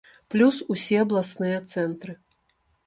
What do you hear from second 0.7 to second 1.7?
усе абласныя